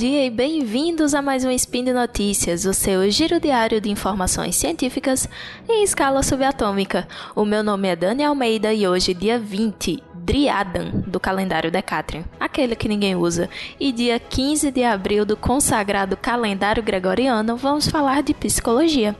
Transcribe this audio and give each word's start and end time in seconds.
dia 0.00 0.24
e 0.24 0.30
bem-vindos 0.30 1.12
a 1.12 1.20
mais 1.20 1.44
um 1.44 1.50
Spin 1.50 1.84
de 1.84 1.92
Notícias, 1.92 2.64
o 2.64 2.72
seu 2.72 3.10
giro 3.10 3.38
diário 3.38 3.82
de 3.82 3.90
informações 3.90 4.56
científicas 4.56 5.28
em 5.68 5.84
escala 5.84 6.22
subatômica. 6.22 7.06
O 7.36 7.44
meu 7.44 7.62
nome 7.62 7.86
é 7.86 7.94
Dani 7.94 8.24
Almeida 8.24 8.72
e 8.72 8.88
hoje, 8.88 9.12
dia 9.12 9.38
20, 9.38 10.02
Driadan, 10.14 11.02
do 11.06 11.20
calendário 11.20 11.70
Decatrian, 11.70 12.24
aquele 12.40 12.74
que 12.74 12.88
ninguém 12.88 13.14
usa, 13.14 13.50
e 13.78 13.92
dia 13.92 14.18
15 14.18 14.70
de 14.70 14.84
abril 14.84 15.26
do 15.26 15.36
consagrado 15.36 16.16
calendário 16.16 16.82
gregoriano, 16.82 17.54
vamos 17.58 17.86
falar 17.86 18.22
de 18.22 18.32
psicologia. 18.32 19.14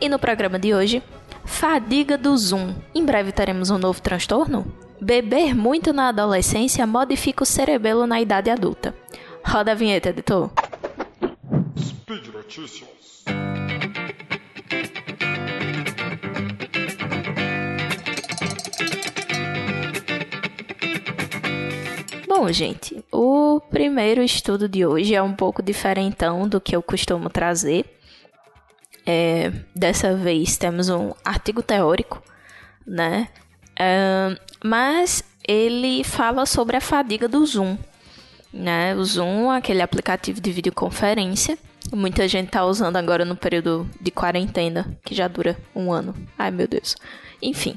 E 0.00 0.08
no 0.08 0.18
programa 0.18 0.58
de 0.58 0.74
hoje, 0.74 1.00
fadiga 1.44 2.18
do 2.18 2.36
Zoom. 2.36 2.74
Em 2.92 3.04
breve 3.04 3.30
teremos 3.30 3.70
um 3.70 3.78
novo 3.78 4.02
transtorno? 4.02 4.66
Beber 5.00 5.54
muito 5.54 5.92
na 5.92 6.08
adolescência 6.08 6.84
modifica 6.88 7.44
o 7.44 7.46
cerebelo 7.46 8.04
na 8.04 8.20
idade 8.20 8.50
adulta. 8.50 8.92
Roda 9.48 9.72
a 9.72 9.74
vinheta, 9.74 10.10
editor. 10.10 10.50
Speed 11.78 12.26
Notícias. 12.34 13.24
Bom, 22.28 22.52
gente, 22.52 23.02
o 23.10 23.58
primeiro 23.70 24.22
estudo 24.22 24.68
de 24.68 24.84
hoje 24.84 25.14
é 25.14 25.22
um 25.22 25.32
pouco 25.32 25.62
diferentão 25.62 26.46
do 26.46 26.60
que 26.60 26.76
eu 26.76 26.82
costumo 26.82 27.30
trazer. 27.30 27.86
É, 29.06 29.50
dessa 29.74 30.14
vez 30.14 30.58
temos 30.58 30.90
um 30.90 31.14
artigo 31.24 31.62
teórico, 31.62 32.22
né? 32.86 33.28
mas 34.62 35.24
ele 35.46 36.04
fala 36.04 36.44
sobre 36.44 36.76
a 36.76 36.80
fadiga 36.82 37.26
do 37.26 37.46
Zoom. 37.46 37.78
Né? 38.52 38.94
O 38.94 39.04
Zoom, 39.04 39.50
aquele 39.50 39.82
aplicativo 39.82 40.40
de 40.40 40.50
videoconferência. 40.50 41.58
Muita 41.92 42.28
gente 42.28 42.46
está 42.46 42.64
usando 42.64 42.96
agora 42.96 43.24
no 43.24 43.36
período 43.36 43.88
de 44.00 44.10
quarentena, 44.10 44.98
que 45.04 45.14
já 45.14 45.28
dura 45.28 45.56
um 45.74 45.92
ano. 45.92 46.14
Ai, 46.38 46.50
meu 46.50 46.66
Deus. 46.66 46.96
Enfim. 47.40 47.76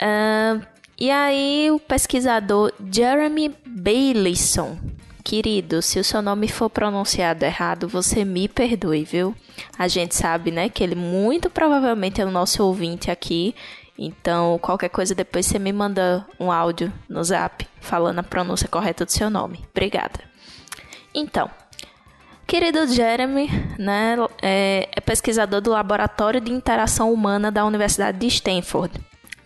Uh, 0.00 0.64
e 0.98 1.10
aí, 1.10 1.70
o 1.70 1.78
pesquisador 1.78 2.72
Jeremy 2.92 3.54
Baileyson. 3.66 4.78
Querido, 5.22 5.82
se 5.82 5.98
o 5.98 6.04
seu 6.04 6.22
nome 6.22 6.46
for 6.46 6.70
pronunciado 6.70 7.44
errado, 7.44 7.88
você 7.88 8.24
me 8.24 8.48
perdoe, 8.48 9.02
viu? 9.04 9.34
A 9.76 9.88
gente 9.88 10.14
sabe, 10.14 10.52
né, 10.52 10.68
que 10.68 10.84
ele 10.84 10.94
muito 10.94 11.50
provavelmente 11.50 12.20
é 12.20 12.24
o 12.24 12.30
nosso 12.30 12.62
ouvinte 12.62 13.10
aqui 13.10 13.52
então, 13.98 14.58
qualquer 14.58 14.90
coisa 14.90 15.14
depois 15.14 15.46
você 15.46 15.58
me 15.58 15.72
manda 15.72 16.26
um 16.38 16.52
áudio 16.52 16.92
no 17.08 17.22
zap 17.24 17.66
falando 17.80 18.18
a 18.18 18.22
pronúncia 18.22 18.68
correta 18.68 19.04
do 19.04 19.12
seu 19.12 19.30
nome. 19.30 19.64
Obrigada. 19.70 20.20
Então, 21.14 21.50
querido 22.46 22.86
Jeremy, 22.86 23.48
né, 23.78 24.16
é, 24.42 24.88
é 24.92 25.00
pesquisador 25.00 25.62
do 25.62 25.70
Laboratório 25.70 26.40
de 26.40 26.52
Interação 26.52 27.10
Humana 27.12 27.50
da 27.50 27.64
Universidade 27.64 28.18
de 28.18 28.26
Stanford. 28.26 28.92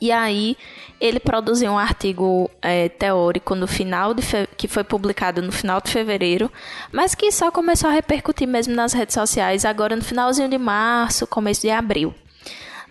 E 0.01 0.11
aí, 0.11 0.57
ele 0.98 1.20
produziu 1.20 1.73
um 1.73 1.79
artigo 1.79 2.51
é, 2.62 2.89
teórico 2.89 3.55
no 3.55 3.67
final 3.67 4.14
de 4.14 4.23
que 4.57 4.67
foi 4.67 4.83
publicado 4.83 5.42
no 5.42 5.53
final 5.53 5.81
de 5.81 5.91
fevereiro, 5.91 6.51
mas 6.91 7.14
que 7.14 7.31
só 7.31 7.51
começou 7.51 7.91
a 7.91 7.92
repercutir 7.92 8.48
mesmo 8.48 8.75
nas 8.75 8.95
redes 8.95 9.14
sociais 9.14 9.64
agora 9.64 9.95
no 9.95 10.03
finalzinho 10.03 10.48
de 10.48 10.57
março, 10.57 11.27
começo 11.27 11.61
de 11.61 11.70
abril. 11.70 12.14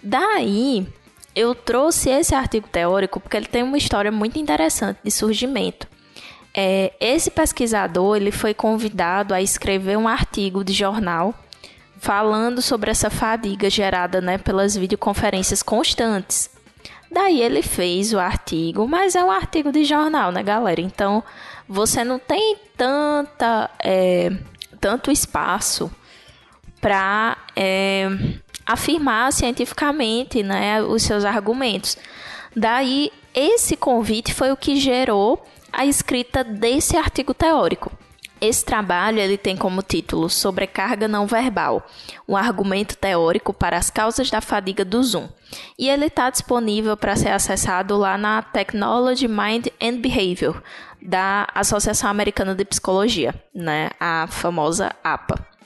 Daí, 0.01 0.87
eu 1.39 1.55
trouxe 1.55 2.09
esse 2.09 2.35
artigo 2.35 2.67
teórico 2.67 3.17
porque 3.17 3.37
ele 3.37 3.45
tem 3.45 3.63
uma 3.63 3.77
história 3.77 4.11
muito 4.11 4.37
interessante 4.37 4.99
de 5.01 5.09
surgimento. 5.09 5.87
É, 6.53 6.91
esse 6.99 7.31
pesquisador 7.31 8.17
ele 8.17 8.29
foi 8.29 8.53
convidado 8.53 9.33
a 9.33 9.41
escrever 9.41 9.97
um 9.97 10.05
artigo 10.05 10.65
de 10.65 10.73
jornal 10.73 11.33
falando 11.97 12.61
sobre 12.61 12.91
essa 12.91 13.09
fadiga 13.09 13.69
gerada 13.69 14.19
né, 14.19 14.37
pelas 14.37 14.75
videoconferências 14.75 15.63
constantes. 15.63 16.49
Daí 17.09 17.41
ele 17.41 17.61
fez 17.61 18.13
o 18.13 18.19
artigo, 18.19 18.85
mas 18.85 19.15
é 19.15 19.23
um 19.23 19.31
artigo 19.31 19.71
de 19.71 19.85
jornal, 19.85 20.33
né, 20.33 20.43
galera? 20.43 20.81
Então 20.81 21.23
você 21.69 22.03
não 22.03 22.19
tem 22.19 22.57
tanta, 22.75 23.69
é, 23.81 24.29
tanto 24.81 25.09
espaço 25.09 25.89
para 26.81 27.37
é, 27.55 28.09
afirmar 28.69 29.33
cientificamente 29.33 30.43
né, 30.43 30.79
os 30.79 31.01
seus 31.01 31.25
argumentos. 31.25 31.97
Daí, 32.55 33.11
esse 33.33 33.75
convite 33.75 34.31
foi 34.31 34.51
o 34.51 34.57
que 34.57 34.79
gerou 34.79 35.43
a 35.73 35.87
escrita 35.87 36.43
desse 36.43 36.95
artigo 36.95 37.33
teórico. 37.33 37.91
Esse 38.39 38.63
trabalho 38.63 39.19
ele 39.19 39.37
tem 39.37 39.57
como 39.57 39.81
título 39.81 40.29
Sobrecarga 40.29 41.07
não 41.07 41.25
verbal, 41.25 41.85
um 42.27 42.37
argumento 42.37 42.95
teórico 42.95 43.51
para 43.51 43.75
as 43.75 43.89
causas 43.89 44.29
da 44.29 44.39
fadiga 44.39 44.85
do 44.85 45.03
Zoom. 45.03 45.27
E 45.77 45.89
ele 45.89 46.05
está 46.05 46.29
disponível 46.29 46.95
para 46.95 47.15
ser 47.15 47.29
acessado 47.29 47.97
lá 47.97 48.19
na 48.19 48.43
Technology 48.43 49.27
Mind 49.27 49.67
and 49.81 49.97
Behavior, 49.97 50.61
da 51.01 51.47
Associação 51.55 52.07
Americana 52.07 52.53
de 52.53 52.63
Psicologia, 52.63 53.33
né, 53.53 53.89
a 53.99 54.27
famosa 54.29 54.95
APA. 55.03 55.58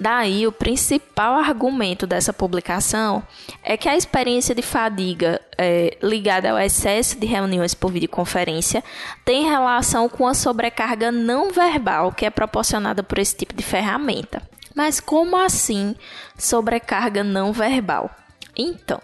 Daí, 0.00 0.46
o 0.46 0.52
principal 0.52 1.34
argumento 1.34 2.06
dessa 2.06 2.32
publicação 2.32 3.20
é 3.64 3.76
que 3.76 3.88
a 3.88 3.96
experiência 3.96 4.54
de 4.54 4.62
fadiga 4.62 5.40
é, 5.58 5.96
ligada 6.00 6.50
ao 6.50 6.58
excesso 6.58 7.18
de 7.18 7.26
reuniões 7.26 7.74
por 7.74 7.90
videoconferência 7.90 8.84
tem 9.24 9.48
relação 9.48 10.08
com 10.08 10.28
a 10.28 10.34
sobrecarga 10.34 11.10
não 11.10 11.50
verbal 11.50 12.12
que 12.12 12.24
é 12.24 12.30
proporcionada 12.30 13.02
por 13.02 13.18
esse 13.18 13.34
tipo 13.34 13.52
de 13.54 13.62
ferramenta. 13.64 14.40
Mas 14.72 15.00
como 15.00 15.36
assim 15.36 15.96
sobrecarga 16.36 17.24
não 17.24 17.52
verbal? 17.52 18.08
Então, 18.56 19.00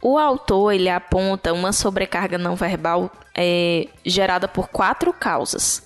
o 0.00 0.16
autor 0.16 0.72
ele 0.72 0.88
aponta 0.88 1.52
uma 1.52 1.72
sobrecarga 1.72 2.38
não 2.38 2.54
verbal 2.54 3.10
é, 3.34 3.88
gerada 4.04 4.46
por 4.46 4.68
quatro 4.68 5.12
causas: 5.12 5.82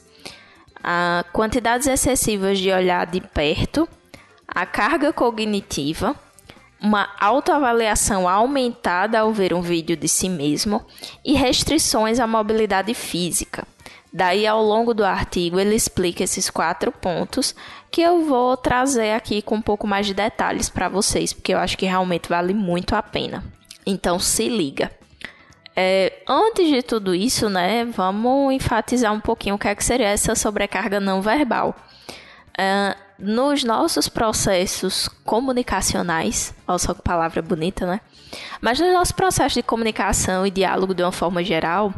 a 0.85 1.25
quantidades 1.33 1.87
excessivas 1.87 2.59
de 2.59 2.71
olhar 2.71 3.07
de 3.07 3.23
perto 3.23 3.89
a 4.55 4.67
carga 4.67 5.13
cognitiva, 5.13 6.15
uma 6.81 7.09
autoavaliação 7.21 8.29
aumentada 8.29 9.21
ao 9.21 9.33
ver 9.33 9.53
um 9.53 9.61
vídeo 9.61 9.97
de 9.97 10.09
si 10.09 10.29
mesmo 10.29 10.85
e 11.25 11.35
restrições 11.35 12.19
à 12.19 12.27
mobilidade 12.27 12.95
física. 12.95 13.67
Daí, 14.13 14.45
ao 14.45 14.61
longo 14.63 14.93
do 14.93 15.05
artigo, 15.05 15.61
ele 15.61 15.75
explica 15.75 16.25
esses 16.25 16.51
quatro 16.51 16.91
pontos 16.91 17.55
que 17.91 18.01
eu 18.01 18.25
vou 18.25 18.57
trazer 18.57 19.13
aqui 19.13 19.41
com 19.41 19.57
um 19.57 19.63
pouco 19.63 19.87
mais 19.87 20.07
de 20.07 20.15
detalhes 20.15 20.69
para 20.69 20.89
vocês, 20.89 21.33
porque 21.33 21.55
eu 21.55 21.59
acho 21.59 21.79
que 21.79 21.87
realmente 21.87 22.29
vale 22.29 22.53
muito 22.53 22.97
a 22.97 23.03
pena. 23.03 23.45
Então, 23.87 24.19
se 24.19 24.49
liga. 24.49 24.91
É, 25.77 26.13
antes 26.29 26.69
de 26.69 26.83
tudo 26.83 27.15
isso, 27.15 27.49
né, 27.49 27.85
vamos 27.85 28.53
enfatizar 28.53 29.13
um 29.13 29.21
pouquinho 29.21 29.55
o 29.55 29.59
que, 29.59 29.69
é 29.69 29.75
que 29.75 29.85
seria 29.85 30.09
essa 30.09 30.35
sobrecarga 30.35 30.99
não 30.99 31.23
verbal. 31.23 31.77
Uh, 32.51 33.10
nos 33.21 33.63
nossos 33.63 34.09
processos 34.09 35.09
comunicacionais, 35.25 36.55
olha 36.67 36.79
só 36.79 36.95
que 36.95 37.03
palavra 37.03 37.43
bonita, 37.43 37.87
né? 37.87 38.01
Mas 38.61 38.81
nos 38.81 38.93
nossos 38.93 39.13
processos 39.13 39.55
de 39.55 39.63
comunicação 39.63 40.47
e 40.47 40.51
diálogo 40.51 40.95
de 40.95 41.03
uma 41.03 41.13
forma 41.13 41.43
geral, 41.45 41.93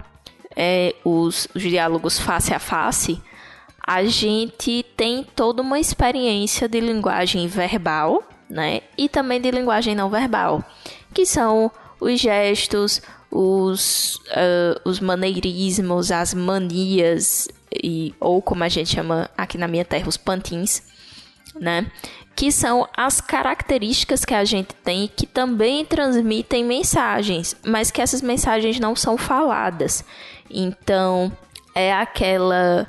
é, 0.56 0.94
os, 1.04 1.48
os 1.54 1.62
diálogos 1.62 2.18
face 2.18 2.52
a 2.52 2.58
face, 2.58 3.20
a 3.86 4.04
gente 4.04 4.84
tem 4.96 5.24
toda 5.24 5.62
uma 5.62 5.78
experiência 5.78 6.68
de 6.68 6.80
linguagem 6.80 7.46
verbal, 7.46 8.22
né? 8.48 8.82
E 8.96 9.08
também 9.08 9.40
de 9.40 9.50
linguagem 9.50 9.94
não 9.94 10.10
verbal, 10.10 10.64
que 11.12 11.25
são 11.25 11.70
os 12.00 12.20
gestos, 12.20 13.00
os, 13.30 14.16
uh, 14.16 14.80
os 14.84 15.00
maneirismos, 15.00 16.10
as 16.10 16.34
manias, 16.34 17.48
e, 17.72 18.14
ou 18.20 18.42
como 18.42 18.62
a 18.62 18.68
gente 18.68 18.90
chama 18.90 19.30
aqui 19.36 19.56
na 19.56 19.66
minha 19.66 19.84
terra, 19.84 20.08
os 20.08 20.16
pantins 20.16 20.82
né? 21.58 21.90
Que 22.34 22.50
são 22.50 22.88
as 22.96 23.20
características 23.20 24.25
que 24.25 24.34
a 24.34 24.44
gente 24.44 24.75
tem 24.76 25.08
que 25.08 25.26
também 25.26 25.84
transmitem 25.84 26.64
mensagens, 26.64 27.56
mas 27.64 27.90
que 27.90 28.00
essas 28.00 28.22
mensagens 28.22 28.81
não 28.81 28.96
são 28.96 29.16
faladas. 29.16 30.04
Então, 30.50 31.32
é 31.75 31.93
aquela 31.93 32.88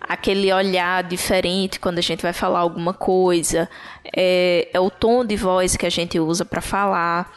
aquele 0.00 0.52
olhar 0.52 1.04
diferente 1.04 1.78
quando 1.78 1.98
a 1.98 2.02
gente 2.02 2.22
vai 2.22 2.32
falar 2.32 2.58
alguma 2.58 2.92
coisa, 2.92 3.70
é, 4.14 4.68
é 4.72 4.80
o 4.80 4.90
tom 4.90 5.24
de 5.24 5.36
voz 5.36 5.76
que 5.76 5.86
a 5.86 5.90
gente 5.90 6.18
usa 6.18 6.44
para 6.44 6.60
falar. 6.60 7.32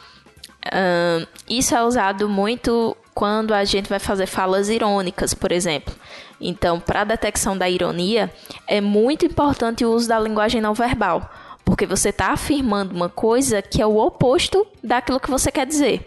Isso 1.47 1.75
é 1.75 1.83
usado 1.83 2.27
muito 2.27 2.97
quando 3.15 3.53
a 3.53 3.63
gente 3.63 3.87
vai 3.87 3.97
fazer 3.97 4.25
falas 4.25 4.67
irônicas, 4.67 5.33
por 5.33 5.53
exemplo. 5.53 5.95
Então, 6.39 6.81
para 6.81 7.01
a 7.01 7.05
detecção 7.05 7.57
da 7.57 7.69
ironia, 7.69 8.29
é 8.67 8.81
muito 8.81 9.25
importante 9.25 9.85
o 9.85 9.93
uso 9.93 10.09
da 10.09 10.19
linguagem 10.19 10.59
não 10.59 10.73
verbal, 10.73 11.29
porque 11.63 11.85
você 11.85 12.09
está 12.09 12.33
afirmando 12.33 12.93
uma 12.93 13.07
coisa 13.07 13.61
que 13.61 13.81
é 13.81 13.87
o 13.87 13.95
oposto 13.95 14.67
daquilo 14.83 15.21
que 15.21 15.31
você 15.31 15.49
quer 15.49 15.65
dizer. 15.65 16.05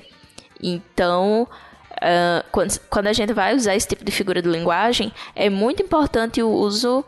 Então, 0.63 1.49
uh, 1.93 2.45
quando, 2.53 2.79
quando 2.91 3.07
a 3.07 3.13
gente 3.15 3.33
vai 3.33 3.57
usar 3.57 3.75
esse 3.75 3.89
tipo 3.89 4.05
de 4.05 4.13
figura 4.13 4.43
de 4.43 4.49
linguagem, 4.51 5.11
é 5.35 5.49
muito 5.49 5.83
importante 5.83 6.43
o 6.43 6.51
uso 6.51 7.03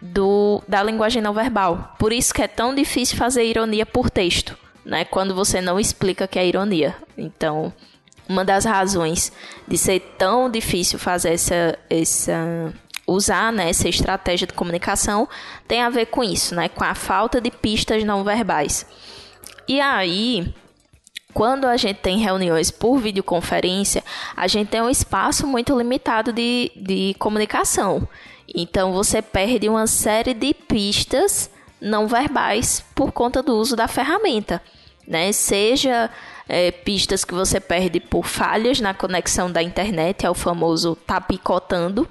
do, 0.00 0.62
da 0.66 0.82
linguagem 0.82 1.20
não 1.20 1.34
verbal. 1.34 1.94
Por 1.98 2.10
isso 2.10 2.32
que 2.32 2.40
é 2.40 2.48
tão 2.48 2.74
difícil 2.74 3.18
fazer 3.18 3.44
ironia 3.44 3.84
por 3.84 4.08
texto, 4.08 4.56
né? 4.82 5.04
Quando 5.04 5.34
você 5.34 5.60
não 5.60 5.78
explica 5.78 6.26
que 6.26 6.38
é 6.38 6.46
ironia. 6.46 6.96
Então, 7.18 7.70
uma 8.28 8.44
das 8.44 8.64
razões 8.64 9.32
de 9.66 9.78
ser 9.78 10.00
tão 10.18 10.50
difícil 10.50 10.98
fazer 10.98 11.34
essa, 11.34 11.78
essa 11.88 12.72
usar 13.06 13.52
né, 13.52 13.70
essa 13.70 13.88
estratégia 13.88 14.46
de 14.46 14.52
comunicação 14.52 15.28
tem 15.68 15.80
a 15.80 15.90
ver 15.90 16.06
com 16.06 16.24
isso, 16.24 16.54
né? 16.54 16.68
Com 16.68 16.82
a 16.82 16.94
falta 16.94 17.40
de 17.40 17.50
pistas 17.50 18.02
não 18.04 18.24
verbais. 18.24 18.84
E 19.68 19.80
aí, 19.80 20.52
quando 21.32 21.66
a 21.66 21.76
gente 21.76 21.98
tem 21.98 22.18
reuniões 22.18 22.70
por 22.70 22.98
videoconferência, 22.98 24.02
a 24.36 24.48
gente 24.48 24.68
tem 24.68 24.80
um 24.80 24.90
espaço 24.90 25.46
muito 25.46 25.76
limitado 25.76 26.32
de, 26.32 26.72
de 26.76 27.14
comunicação. 27.18 28.08
Então 28.54 28.92
você 28.92 29.20
perde 29.20 29.68
uma 29.68 29.86
série 29.86 30.34
de 30.34 30.54
pistas 30.54 31.50
não 31.80 32.08
verbais 32.08 32.84
por 32.94 33.12
conta 33.12 33.42
do 33.42 33.54
uso 33.54 33.76
da 33.76 33.86
ferramenta, 33.86 34.62
né? 35.06 35.30
Seja 35.32 36.10
é, 36.48 36.70
pistas 36.70 37.24
que 37.24 37.34
você 37.34 37.60
perde 37.60 38.00
por 38.00 38.24
falhas 38.24 38.80
na 38.80 38.94
conexão 38.94 39.50
da 39.50 39.62
internet, 39.62 40.24
é 40.24 40.30
o 40.30 40.34
famoso 40.34 40.96
tá 41.06 41.20
picotando, 41.20 42.08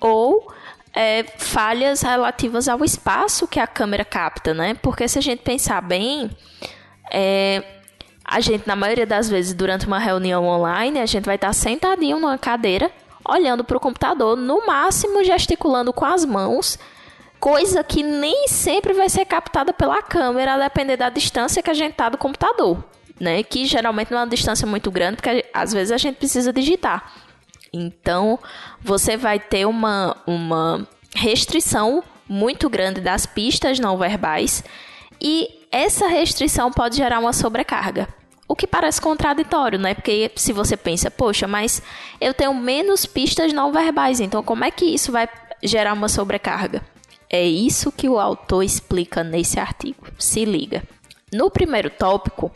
ou 0.00 0.52
é, 0.94 1.24
falhas 1.38 2.02
relativas 2.02 2.68
ao 2.68 2.84
espaço 2.84 3.48
que 3.48 3.58
a 3.58 3.66
câmera 3.66 4.04
capta, 4.04 4.54
né? 4.54 4.74
Porque 4.74 5.08
se 5.08 5.18
a 5.18 5.22
gente 5.22 5.42
pensar 5.42 5.80
bem, 5.80 6.30
é, 7.10 7.62
a 8.24 8.40
gente, 8.40 8.66
na 8.66 8.76
maioria 8.76 9.06
das 9.06 9.28
vezes, 9.28 9.52
durante 9.52 9.86
uma 9.86 9.98
reunião 9.98 10.46
online, 10.46 11.00
a 11.00 11.06
gente 11.06 11.24
vai 11.24 11.34
estar 11.34 11.52
sentadinho 11.52 12.18
numa 12.18 12.38
cadeira 12.38 12.90
olhando 13.26 13.64
para 13.64 13.76
o 13.76 13.80
computador, 13.80 14.36
no 14.36 14.66
máximo 14.66 15.24
gesticulando 15.24 15.92
com 15.92 16.04
as 16.04 16.24
mãos, 16.24 16.78
coisa 17.40 17.82
que 17.82 18.02
nem 18.02 18.48
sempre 18.48 18.92
vai 18.92 19.08
ser 19.08 19.24
captada 19.24 19.72
pela 19.72 20.02
câmera, 20.02 20.54
a 20.54 20.58
depender 20.58 20.96
da 20.96 21.08
distância 21.08 21.62
que 21.62 21.70
a 21.70 21.74
gente 21.74 21.92
está 21.92 22.08
do 22.08 22.18
computador, 22.18 22.84
né? 23.18 23.42
Que 23.42 23.66
geralmente 23.66 24.10
não 24.10 24.18
é 24.18 24.22
uma 24.22 24.30
distância 24.30 24.66
muito 24.66 24.90
grande, 24.90 25.16
porque 25.16 25.44
às 25.52 25.72
vezes 25.72 25.92
a 25.92 25.96
gente 25.96 26.16
precisa 26.16 26.52
digitar. 26.52 27.12
Então, 27.72 28.38
você 28.80 29.16
vai 29.16 29.38
ter 29.38 29.66
uma, 29.66 30.16
uma 30.26 30.86
restrição 31.14 32.02
muito 32.28 32.70
grande 32.70 33.00
das 33.00 33.26
pistas 33.26 33.78
não 33.78 33.98
verbais 33.98 34.64
e 35.20 35.48
essa 35.70 36.06
restrição 36.06 36.70
pode 36.70 36.96
gerar 36.96 37.18
uma 37.18 37.32
sobrecarga. 37.32 38.08
O 38.46 38.54
que 38.54 38.66
parece 38.66 39.00
contraditório, 39.00 39.78
né? 39.78 39.94
Porque 39.94 40.30
se 40.36 40.52
você 40.52 40.76
pensa, 40.76 41.10
poxa, 41.10 41.48
mas 41.48 41.82
eu 42.20 42.32
tenho 42.34 42.54
menos 42.54 43.06
pistas 43.06 43.52
não 43.52 43.72
verbais, 43.72 44.20
então 44.20 44.42
como 44.42 44.64
é 44.64 44.70
que 44.70 44.84
isso 44.84 45.10
vai 45.10 45.28
gerar 45.62 45.94
uma 45.94 46.08
sobrecarga? 46.08 46.82
É 47.28 47.42
isso 47.42 47.90
que 47.90 48.08
o 48.08 48.18
autor 48.18 48.62
explica 48.62 49.24
nesse 49.24 49.58
artigo. 49.58 50.06
Se 50.18 50.44
liga. 50.44 50.82
No 51.34 51.50
primeiro 51.50 51.90
tópico, 51.90 52.52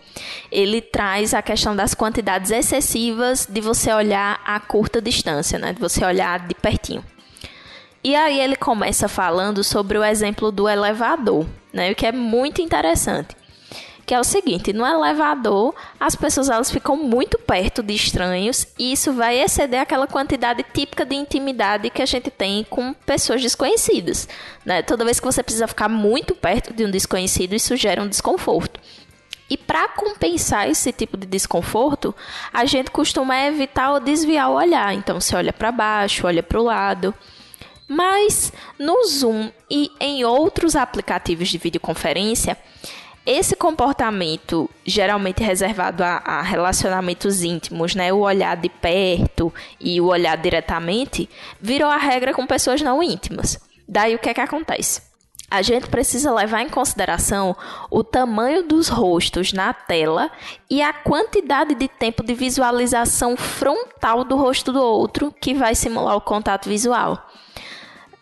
ele 0.52 0.80
traz 0.80 1.34
a 1.34 1.42
questão 1.42 1.74
das 1.74 1.94
quantidades 1.94 2.52
excessivas 2.52 3.44
de 3.44 3.60
você 3.60 3.92
olhar 3.92 4.40
a 4.44 4.60
curta 4.60 5.02
distância, 5.02 5.58
né? 5.58 5.72
De 5.72 5.80
você 5.80 6.04
olhar 6.04 6.46
de 6.46 6.54
pertinho. 6.54 7.04
E 8.04 8.14
aí 8.14 8.38
ele 8.38 8.54
começa 8.54 9.08
falando 9.08 9.64
sobre 9.64 9.98
o 9.98 10.04
exemplo 10.04 10.52
do 10.52 10.68
elevador, 10.68 11.44
né? 11.72 11.90
O 11.90 11.94
que 11.96 12.06
é 12.06 12.12
muito 12.12 12.62
interessante 12.62 13.37
que 14.08 14.14
é 14.14 14.18
o 14.18 14.24
seguinte, 14.24 14.72
no 14.72 14.86
elevador 14.86 15.74
as 16.00 16.16
pessoas 16.16 16.48
elas 16.48 16.70
ficam 16.70 16.96
muito 16.96 17.36
perto 17.38 17.82
de 17.82 17.92
estranhos 17.92 18.66
e 18.78 18.90
isso 18.90 19.12
vai 19.12 19.38
exceder 19.38 19.82
aquela 19.82 20.06
quantidade 20.06 20.64
típica 20.72 21.04
de 21.04 21.14
intimidade 21.14 21.90
que 21.90 22.00
a 22.00 22.06
gente 22.06 22.30
tem 22.30 22.64
com 22.64 22.94
pessoas 22.94 23.42
desconhecidas, 23.42 24.26
né? 24.64 24.80
Toda 24.80 25.04
vez 25.04 25.20
que 25.20 25.26
você 25.26 25.42
precisa 25.42 25.68
ficar 25.68 25.90
muito 25.90 26.34
perto 26.34 26.72
de 26.72 26.86
um 26.86 26.90
desconhecido, 26.90 27.52
isso 27.52 27.76
gera 27.76 28.02
um 28.02 28.08
desconforto. 28.08 28.80
E 29.50 29.58
para 29.58 29.86
compensar 29.88 30.70
esse 30.70 30.90
tipo 30.90 31.18
de 31.18 31.26
desconforto, 31.26 32.14
a 32.50 32.64
gente 32.64 32.90
costuma 32.90 33.38
evitar 33.44 33.92
ou 33.92 34.00
desviar 34.00 34.50
o 34.50 34.54
olhar. 34.54 34.94
Então, 34.94 35.20
você 35.20 35.36
olha 35.36 35.52
para 35.52 35.70
baixo, 35.70 36.26
olha 36.26 36.42
para 36.42 36.60
o 36.60 36.64
lado. 36.64 37.14
Mas 37.86 38.52
no 38.78 39.06
Zoom 39.06 39.50
e 39.70 39.90
em 40.00 40.22
outros 40.24 40.76
aplicativos 40.76 41.48
de 41.48 41.56
videoconferência, 41.56 42.58
esse 43.30 43.54
comportamento, 43.54 44.70
geralmente 44.86 45.42
reservado 45.42 46.02
a, 46.02 46.22
a, 46.24 46.40
relacionamentos 46.40 47.42
íntimos, 47.42 47.94
né, 47.94 48.10
o 48.10 48.20
olhar 48.20 48.56
de 48.56 48.70
perto 48.70 49.52
e 49.78 50.00
o 50.00 50.06
olhar 50.06 50.34
diretamente, 50.38 51.28
virou 51.60 51.90
a 51.90 51.98
regra 51.98 52.32
com 52.32 52.46
pessoas 52.46 52.80
não 52.80 53.02
íntimas. 53.02 53.60
Daí 53.86 54.14
o 54.14 54.18
que 54.18 54.30
é 54.30 54.34
que 54.34 54.40
acontece? 54.40 55.02
A 55.50 55.60
gente 55.60 55.88
precisa 55.88 56.32
levar 56.32 56.62
em 56.62 56.70
consideração 56.70 57.54
o 57.90 58.02
tamanho 58.02 58.62
dos 58.62 58.88
rostos 58.88 59.52
na 59.52 59.74
tela 59.74 60.30
e 60.70 60.80
a 60.80 60.94
quantidade 60.94 61.74
de 61.74 61.86
tempo 61.86 62.24
de 62.24 62.32
visualização 62.32 63.36
frontal 63.36 64.24
do 64.24 64.36
rosto 64.36 64.72
do 64.72 64.80
outro 64.80 65.34
que 65.38 65.52
vai 65.52 65.74
simular 65.74 66.16
o 66.16 66.20
contato 66.22 66.66
visual. 66.66 67.28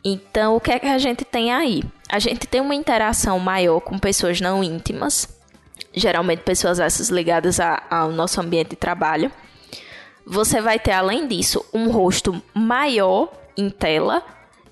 Então, 0.08 0.54
o 0.54 0.60
que 0.60 0.70
é 0.70 0.78
que 0.78 0.86
a 0.86 0.98
gente 0.98 1.24
tem 1.24 1.52
aí? 1.52 1.82
A 2.08 2.20
gente 2.20 2.46
tem 2.46 2.60
uma 2.60 2.76
interação 2.76 3.40
maior 3.40 3.80
com 3.80 3.98
pessoas 3.98 4.40
não 4.40 4.62
íntimas, 4.62 5.28
geralmente 5.92 6.44
pessoas 6.44 6.78
essas 6.78 7.08
ligadas 7.08 7.58
a, 7.58 7.82
ao 7.90 8.12
nosso 8.12 8.40
ambiente 8.40 8.70
de 8.70 8.76
trabalho. 8.76 9.32
Você 10.24 10.60
vai 10.60 10.78
ter, 10.78 10.92
além 10.92 11.26
disso, 11.26 11.66
um 11.74 11.90
rosto 11.90 12.40
maior 12.54 13.32
em 13.56 13.68
tela 13.68 14.22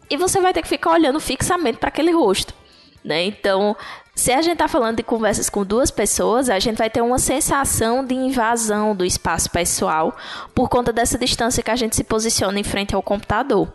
e 0.09 0.17
você 0.17 0.41
vai 0.41 0.53
ter 0.53 0.63
que 0.63 0.69
ficar 0.69 0.93
olhando 0.93 1.19
fixamente 1.19 1.79
para 1.79 1.89
aquele 1.89 2.13
rosto. 2.13 2.55
Né? 3.03 3.25
Então, 3.25 3.77
se 4.15 4.33
a 4.33 4.41
gente 4.41 4.55
está 4.55 4.69
falando 4.69 4.99
de 4.99 5.03
conversas 5.03 5.51
com 5.51 5.65
duas 5.65 5.91
pessoas, 5.91 6.49
a 6.49 6.59
gente 6.61 6.77
vai 6.77 6.89
ter 6.89 7.01
uma 7.01 7.19
sensação 7.19 8.05
de 8.05 8.15
invasão 8.15 8.95
do 8.95 9.05
espaço 9.05 9.51
pessoal 9.51 10.17
por 10.55 10.69
conta 10.69 10.93
dessa 10.93 11.19
distância 11.19 11.63
que 11.63 11.71
a 11.71 11.77
gente 11.77 11.97
se 11.97 12.05
posiciona 12.05 12.61
em 12.61 12.65
frente 12.65 12.95
ao 12.95 13.03
computador. 13.03 13.73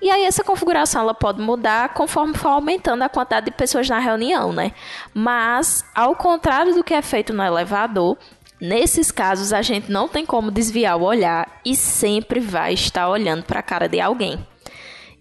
E 0.00 0.10
aí 0.10 0.24
essa 0.24 0.42
configuração 0.42 1.02
ela 1.02 1.14
pode 1.14 1.40
mudar 1.42 1.90
conforme 1.90 2.34
for 2.34 2.48
aumentando 2.48 3.02
a 3.02 3.08
quantidade 3.08 3.46
de 3.46 3.52
pessoas 3.52 3.88
na 3.88 3.98
reunião, 3.98 4.52
né? 4.52 4.72
Mas, 5.12 5.84
ao 5.94 6.16
contrário 6.16 6.74
do 6.74 6.82
que 6.82 6.94
é 6.94 7.02
feito 7.02 7.32
no 7.32 7.42
elevador, 7.42 8.16
Nesses 8.64 9.10
casos, 9.10 9.52
a 9.52 9.60
gente 9.60 9.90
não 9.90 10.06
tem 10.06 10.24
como 10.24 10.48
desviar 10.48 10.96
o 10.96 11.02
olhar 11.02 11.60
e 11.64 11.74
sempre 11.74 12.38
vai 12.38 12.74
estar 12.74 13.08
olhando 13.08 13.42
para 13.42 13.58
a 13.58 13.62
cara 13.62 13.88
de 13.88 13.98
alguém. 14.00 14.38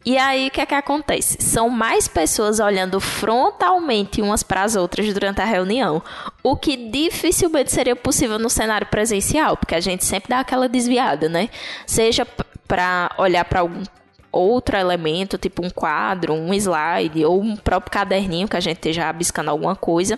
E 0.03 0.17
aí, 0.17 0.47
o 0.47 0.51
que 0.51 0.61
é 0.61 0.65
que 0.65 0.73
acontece? 0.73 1.37
São 1.39 1.69
mais 1.69 2.07
pessoas 2.07 2.59
olhando 2.59 2.99
frontalmente 2.99 4.21
umas 4.21 4.41
para 4.41 4.63
as 4.63 4.75
outras 4.75 5.13
durante 5.13 5.41
a 5.41 5.45
reunião, 5.45 6.01
o 6.41 6.55
que 6.55 6.75
dificilmente 6.75 7.71
seria 7.71 7.95
possível 7.95 8.39
no 8.39 8.49
cenário 8.49 8.87
presencial, 8.87 9.55
porque 9.55 9.75
a 9.75 9.79
gente 9.79 10.03
sempre 10.03 10.29
dá 10.29 10.39
aquela 10.39 10.67
desviada, 10.67 11.29
né? 11.29 11.49
Seja 11.85 12.25
para 12.67 13.11
olhar 13.17 13.45
para 13.45 13.59
algum 13.59 13.83
outro 14.31 14.75
elemento, 14.75 15.37
tipo 15.37 15.63
um 15.63 15.69
quadro, 15.69 16.33
um 16.33 16.53
slide 16.53 17.23
ou 17.23 17.39
um 17.39 17.55
próprio 17.55 17.91
caderninho 17.91 18.47
que 18.47 18.57
a 18.57 18.61
gente 18.61 18.77
esteja 18.77 19.03
rabiscando 19.03 19.51
alguma 19.51 19.75
coisa, 19.75 20.17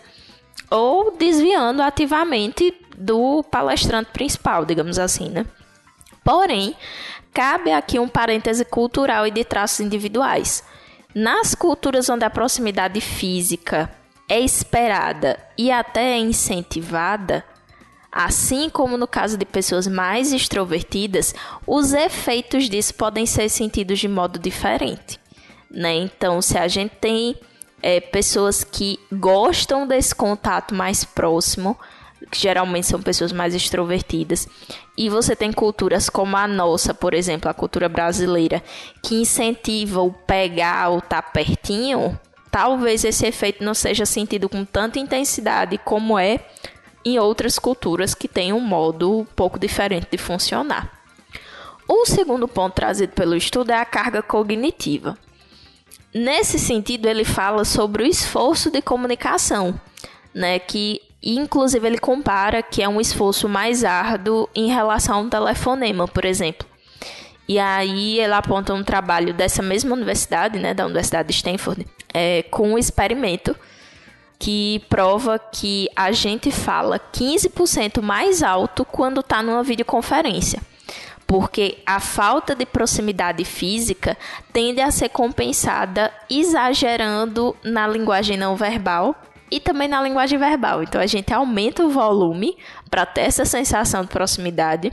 ou 0.70 1.18
desviando 1.18 1.82
ativamente 1.82 2.74
do 2.98 3.44
palestrante 3.44 4.12
principal, 4.12 4.66
digamos 4.66 4.98
assim, 4.98 5.30
né? 5.30 5.46
Porém, 6.24 6.74
cabe 7.34 7.72
aqui 7.72 8.00
um 8.00 8.08
parêntese 8.08 8.64
cultural 8.64 9.26
e 9.26 9.32
de 9.32 9.44
traços 9.44 9.80
individuais. 9.80 10.64
Nas 11.14 11.56
culturas 11.56 12.10
onde 12.10 12.26
a 12.26 12.30
proximidade 12.30 13.00
física 13.02 13.90
é 14.30 14.40
esperada 14.40 15.38
e 15.58 15.72
até 15.72 16.14
é 16.14 16.18
incentivada, 16.18 17.44
Assim 18.16 18.70
como 18.70 18.96
no 18.96 19.08
caso 19.08 19.40
de 19.40 19.44
pessoas 19.44 19.88
mais 19.88 20.32
extrovertidas, 20.32 21.34
os 21.66 21.94
efeitos 21.94 22.70
disso 22.70 22.94
podem 22.94 23.26
ser 23.26 23.50
sentidos 23.50 23.98
de 23.98 24.08
modo 24.08 24.38
diferente. 24.38 25.20
Né? 25.72 25.96
Então, 25.96 26.40
se 26.40 26.56
a 26.56 26.68
gente 26.68 26.96
tem 27.02 27.36
é, 27.82 28.00
pessoas 28.00 28.64
que 28.64 29.00
gostam 29.12 29.88
desse 29.88 30.14
contato 30.14 30.76
mais 30.76 31.04
próximo, 31.04 31.76
que 32.32 32.40
geralmente 32.40 32.88
são 32.88 33.02
pessoas 33.02 33.32
mais 33.32 33.54
extrovertidas, 33.54 34.48
e 34.98 35.10
você 35.10 35.36
tem 35.36 35.52
culturas 35.52 36.10
como 36.10 36.36
a 36.38 36.48
nossa, 36.48 36.94
por 36.94 37.14
exemplo, 37.14 37.50
a 37.50 37.54
cultura 37.54 37.90
brasileira, 37.90 38.64
que 39.02 39.16
incentiva 39.16 40.02
o 40.02 40.12
pegar 40.12 40.90
ou 40.90 41.00
estar 41.00 41.22
tá 41.22 41.30
pertinho, 41.30 42.20
talvez 42.52 43.04
esse 43.04 43.26
efeito 43.26 43.64
não 43.64 43.74
seja 43.74 44.06
sentido 44.06 44.48
com 44.48 44.64
tanta 44.64 45.00
intensidade 45.00 45.78
como 45.80 46.20
é 46.20 46.40
em 47.06 47.20
outras 47.20 47.60
culturas 47.60 48.14
que 48.14 48.28
têm 48.28 48.54
um 48.54 48.60
modo 48.60 49.20
um 49.20 49.26
pouco 49.26 49.60
diferente 49.60 50.08
de 50.12 50.18
funcionar. 50.18 51.04
O 51.88 52.06
segundo 52.06 52.48
ponto 52.48 52.76
trazido 52.76 53.14
pelo 53.14 53.36
estudo 53.36 53.72
é 53.72 53.76
a 53.76 53.86
carga 53.86 54.22
cognitiva. 54.22 55.18
Nesse 56.14 56.60
sentido, 56.60 57.08
ele 57.08 57.26
fala 57.26 57.66
sobre 57.66 58.04
o 58.04 58.08
esforço 58.08 58.70
de 58.72 58.82
comunicação, 58.82 59.80
né, 60.34 60.60
que 60.60 61.02
inclusive 61.24 61.88
ele 61.88 61.98
compara 61.98 62.62
que 62.62 62.84
é 62.84 62.90
um 62.90 63.00
esforço 63.00 63.48
mais 63.48 63.84
árduo 63.84 64.50
em 64.54 64.68
relação 64.68 65.16
a 65.16 65.20
um 65.20 65.30
telefonema, 65.30 66.08
por 66.08 66.26
exemplo. 66.26 66.68
E 67.48 67.60
aí 67.60 68.20
ela 68.20 68.38
aponta 68.38 68.74
um 68.74 68.84
trabalho 68.84 69.34
dessa 69.34 69.62
mesma 69.62 69.94
universidade, 69.94 70.60
né, 70.60 70.74
da 70.74 70.86
Universidade 70.86 71.30
de 71.30 71.36
Stanford, 71.36 71.86
é, 72.14 72.44
com 72.44 72.74
um 72.74 72.78
experimento 72.78 73.56
que 74.40 74.82
prova 74.90 75.40
que 75.40 75.90
a 75.96 76.12
gente 76.12 76.52
fala 76.52 77.00
15% 77.00 78.02
mais 78.02 78.44
alto 78.44 78.84
quando 78.84 79.22
está 79.22 79.42
numa 79.42 79.64
videoconferência. 79.64 80.62
Porque 81.26 81.78
a 81.86 82.00
falta 82.00 82.54
de 82.54 82.66
proximidade 82.66 83.46
física 83.46 84.18
tende 84.52 84.82
a 84.82 84.92
ser 84.92 85.10
compensada 85.10 86.12
exagerando 86.30 87.56
na 87.64 87.88
linguagem 87.88 88.38
não 88.38 88.56
verbal 88.56 89.16
e 89.56 89.60
também 89.60 89.88
na 89.88 90.02
linguagem 90.02 90.40
verbal. 90.40 90.82
Então 90.82 91.00
a 91.00 91.06
gente 91.06 91.34
aumenta 91.34 91.84
o 91.84 91.90
volume 91.90 92.58
para 92.90 93.06
ter 93.06 93.22
essa 93.22 93.46
sensação 93.46 94.02
de 94.02 94.08
proximidade 94.08 94.92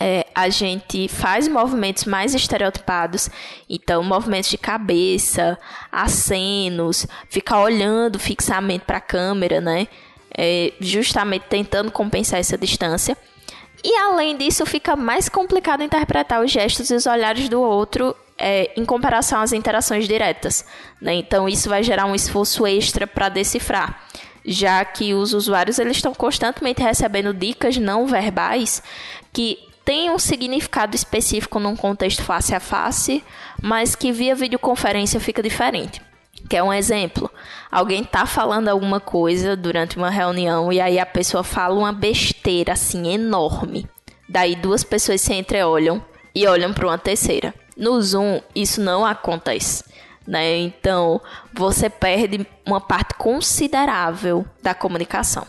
é, 0.00 0.26
a 0.34 0.48
gente 0.48 1.08
faz 1.08 1.46
movimentos 1.46 2.04
mais 2.04 2.34
estereotipados, 2.34 3.30
então 3.68 4.02
movimentos 4.02 4.50
de 4.50 4.58
cabeça, 4.58 5.58
acenos, 5.90 7.06
ficar 7.28 7.60
olhando 7.60 8.18
fixamente 8.18 8.84
para 8.84 8.98
a 8.98 9.00
câmera, 9.00 9.60
né? 9.60 9.86
É, 10.36 10.72
justamente 10.80 11.46
tentando 11.48 11.92
compensar 11.92 12.40
essa 12.40 12.58
distância. 12.58 13.16
E 13.84 13.96
além 13.96 14.36
disso, 14.36 14.66
fica 14.66 14.96
mais 14.96 15.28
complicado 15.28 15.82
interpretar 15.82 16.42
os 16.42 16.50
gestos 16.50 16.90
e 16.90 16.94
os 16.94 17.06
olhares 17.06 17.48
do 17.48 17.60
outro 17.62 18.16
é, 18.38 18.72
em 18.76 18.84
comparação 18.84 19.40
às 19.40 19.52
interações 19.52 20.06
diretas. 20.06 20.64
Né? 21.00 21.14
Então, 21.14 21.48
isso 21.48 21.68
vai 21.68 21.82
gerar 21.82 22.06
um 22.06 22.14
esforço 22.14 22.66
extra 22.66 23.06
para 23.06 23.28
decifrar, 23.28 24.04
já 24.44 24.84
que 24.84 25.14
os 25.14 25.32
usuários 25.32 25.78
eles 25.78 25.96
estão 25.96 26.14
constantemente 26.14 26.82
recebendo 26.82 27.32
dicas 27.32 27.76
não 27.76 28.06
verbais 28.06 28.82
que 29.32 29.58
tem 29.84 30.10
um 30.10 30.18
significado 30.18 30.96
específico 30.96 31.60
num 31.60 31.76
contexto 31.76 32.22
face 32.22 32.54
a 32.54 32.60
face, 32.60 33.22
mas 33.60 33.94
que 33.94 34.12
via 34.12 34.34
videoconferência 34.34 35.20
fica 35.20 35.42
diferente. 35.42 36.00
Que 36.48 36.56
é 36.56 36.62
um 36.62 36.72
exemplo. 36.72 37.30
Alguém 37.70 38.04
tá 38.04 38.24
falando 38.24 38.68
alguma 38.68 39.00
coisa 39.00 39.56
durante 39.56 39.96
uma 39.96 40.10
reunião 40.10 40.72
e 40.72 40.80
aí 40.80 40.98
a 40.98 41.06
pessoa 41.06 41.44
fala 41.44 41.74
uma 41.74 41.92
besteira 41.92 42.72
assim 42.72 43.12
enorme. 43.12 43.86
Daí 44.28 44.56
duas 44.56 44.82
pessoas 44.82 45.20
se 45.20 45.34
entreolham 45.34 46.02
e 46.34 46.46
olham 46.46 46.72
para 46.72 46.86
uma 46.86 46.98
terceira. 46.98 47.54
No 47.76 48.00
Zoom 48.00 48.40
isso 48.54 48.80
não 48.80 49.04
acontece. 49.04 49.84
Né? 50.26 50.56
Então, 50.56 51.20
você 51.52 51.90
perde 51.90 52.46
uma 52.64 52.80
parte 52.80 53.14
considerável 53.14 54.44
da 54.62 54.74
comunicação. 54.74 55.46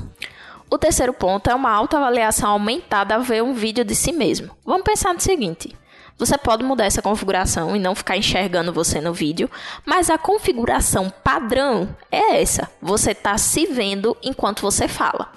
O 0.70 0.78
terceiro 0.78 1.14
ponto 1.14 1.50
é 1.50 1.56
uma 1.56 1.72
autoavaliação 1.72 2.50
aumentada 2.50 3.16
a 3.16 3.20
ver 3.20 3.42
um 3.42 3.54
vídeo 3.54 3.86
de 3.86 3.96
si 3.96 4.12
mesmo. 4.12 4.52
Vamos 4.66 4.84
pensar 4.84 5.14
no 5.14 5.22
seguinte: 5.22 5.74
você 6.18 6.38
pode 6.38 6.64
mudar 6.64 6.86
essa 6.86 7.02
configuração 7.02 7.76
e 7.76 7.80
não 7.80 7.94
ficar 7.94 8.18
enxergando 8.18 8.74
você 8.74 9.00
no 9.00 9.14
vídeo, 9.14 9.50
mas 9.86 10.10
a 10.10 10.18
configuração 10.18 11.10
padrão 11.24 11.96
é 12.12 12.42
essa. 12.42 12.70
Você 12.82 13.12
está 13.12 13.38
se 13.38 13.66
vendo 13.66 14.16
enquanto 14.24 14.62
você 14.62 14.88
fala. 14.88 15.32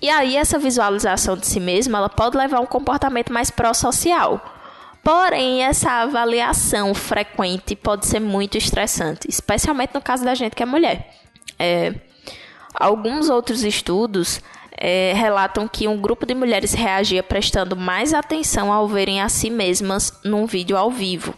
E 0.00 0.08
aí 0.08 0.36
essa 0.36 0.58
visualização 0.58 1.36
de 1.36 1.46
si 1.46 1.58
mesmo, 1.58 1.96
ela 1.96 2.08
pode 2.08 2.36
levar 2.36 2.58
a 2.58 2.60
um 2.60 2.66
comportamento 2.66 3.32
mais 3.32 3.50
pró-social. 3.50 4.40
Porém, 5.06 5.62
essa 5.62 6.02
avaliação 6.02 6.92
frequente 6.92 7.76
pode 7.76 8.06
ser 8.06 8.18
muito 8.18 8.58
estressante, 8.58 9.28
especialmente 9.28 9.94
no 9.94 10.00
caso 10.00 10.24
da 10.24 10.34
gente 10.34 10.56
que 10.56 10.64
é 10.64 10.66
mulher. 10.66 11.14
É, 11.56 11.94
Alguns 12.78 13.30
outros 13.30 13.62
estudos 13.64 14.40
é, 14.76 15.14
relatam 15.14 15.66
que 15.66 15.88
um 15.88 15.98
grupo 15.98 16.26
de 16.26 16.34
mulheres 16.34 16.74
reagia 16.74 17.22
prestando 17.22 17.74
mais 17.74 18.12
atenção 18.12 18.70
ao 18.70 18.86
verem 18.86 19.22
a 19.22 19.28
si 19.30 19.48
mesmas 19.48 20.12
num 20.22 20.44
vídeo 20.44 20.76
ao 20.76 20.90
vivo. 20.90 21.34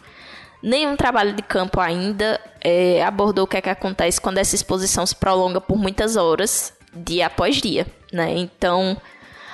Nenhum 0.61 0.97
trabalho 0.97 1.33
de 1.33 1.43
campo 1.43 1.79
ainda 1.79 2.41
é, 2.61 3.05
abordou 3.05 3.45
o 3.45 3.47
que, 3.47 3.57
é 3.57 3.61
que 3.61 3.69
acontece 3.69 4.21
quando 4.21 4.39
essa 4.39 4.57
exposição 4.57 5.07
se 5.07 5.15
prolonga 5.15 5.61
por 5.61 5.79
muitas 5.79 6.17
horas, 6.17 6.73
dia 6.93 7.27
após 7.27 7.57
dia. 7.57 7.87
Né? 8.13 8.33
Então, 8.37 8.97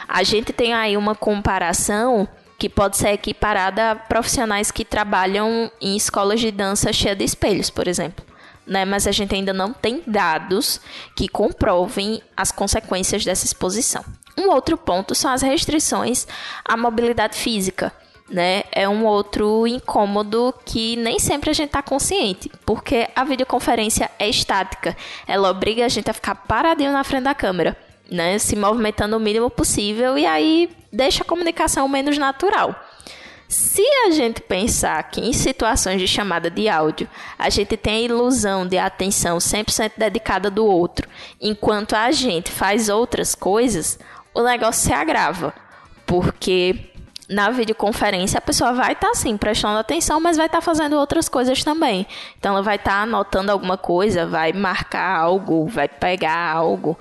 a 0.08 0.22
gente 0.22 0.54
tem 0.54 0.72
aí 0.72 0.96
uma 0.96 1.14
comparação 1.14 2.26
que 2.64 2.68
pode 2.70 2.96
ser 2.96 3.10
equiparada 3.10 3.90
a 3.90 3.94
profissionais 3.94 4.70
que 4.70 4.86
trabalham 4.86 5.70
em 5.82 5.98
escolas 5.98 6.40
de 6.40 6.50
dança 6.50 6.94
cheia 6.94 7.14
de 7.14 7.22
espelhos, 7.22 7.68
por 7.68 7.86
exemplo 7.86 8.24
né? 8.66 8.86
Mas 8.86 9.06
a 9.06 9.12
gente 9.12 9.34
ainda 9.34 9.52
não 9.52 9.70
tem 9.70 10.02
dados 10.06 10.80
que 11.14 11.28
comprovem 11.28 12.22
as 12.34 12.50
consequências 12.50 13.22
dessa 13.22 13.44
exposição. 13.44 14.02
Um 14.34 14.48
outro 14.48 14.78
ponto 14.78 15.14
são 15.14 15.30
as 15.30 15.42
restrições 15.42 16.26
à 16.64 16.74
mobilidade 16.74 17.36
física. 17.36 17.92
Né? 18.30 18.64
É 18.72 18.88
um 18.88 19.04
outro 19.04 19.66
incômodo 19.66 20.54
que 20.64 20.96
nem 20.96 21.18
sempre 21.18 21.50
a 21.50 21.52
gente 21.52 21.66
está 21.66 21.82
consciente, 21.82 22.50
porque 22.64 23.06
a 23.14 23.22
videoconferência 23.24 24.10
é 24.18 24.26
estática, 24.26 24.96
ela 25.26 25.50
obriga 25.50 25.84
a 25.84 25.88
gente 25.88 26.10
a 26.10 26.14
ficar 26.14 26.34
paradinho 26.34 26.90
na 26.92 27.04
frente 27.04 27.24
da 27.24 27.34
câmera, 27.34 27.76
né? 28.10 28.38
Se 28.38 28.56
movimentando 28.56 29.14
o 29.14 29.20
mínimo 29.20 29.50
possível 29.50 30.16
e 30.16 30.24
aí 30.24 30.70
deixa 30.94 31.22
a 31.22 31.26
comunicação 31.26 31.86
menos 31.88 32.16
natural. 32.16 32.74
Se 33.48 33.82
a 34.06 34.10
gente 34.10 34.40
pensar 34.40 35.02
que 35.04 35.20
em 35.20 35.32
situações 35.32 36.00
de 36.00 36.08
chamada 36.08 36.50
de 36.50 36.68
áudio, 36.68 37.08
a 37.38 37.50
gente 37.50 37.76
tem 37.76 37.96
a 37.96 38.00
ilusão 38.00 38.66
de 38.66 38.78
atenção 38.78 39.38
100% 39.38 39.92
dedicada 39.96 40.50
do 40.50 40.66
outro, 40.66 41.08
enquanto 41.40 41.94
a 41.94 42.10
gente 42.10 42.50
faz 42.50 42.88
outras 42.88 43.34
coisas, 43.34 43.98
o 44.34 44.42
negócio 44.42 44.86
se 44.86 44.92
agrava. 44.92 45.54
Porque 46.06 46.90
na 47.28 47.50
videoconferência 47.50 48.38
a 48.38 48.42
pessoa 48.42 48.72
vai 48.72 48.92
estar 48.92 49.08
tá, 49.08 49.14
sim 49.14 49.36
prestando 49.36 49.78
atenção, 49.78 50.20
mas 50.20 50.36
vai 50.36 50.46
estar 50.46 50.58
tá 50.58 50.62
fazendo 50.62 50.96
outras 50.96 51.28
coisas 51.28 51.62
também. 51.62 52.06
Então 52.38 52.54
ela 52.54 52.62
vai 52.62 52.76
estar 52.76 52.92
tá 52.92 53.02
anotando 53.02 53.52
alguma 53.52 53.76
coisa, 53.76 54.26
vai 54.26 54.52
marcar 54.52 55.16
algo, 55.16 55.66
vai 55.66 55.86
pegar 55.86 56.50
algo. 56.50 56.98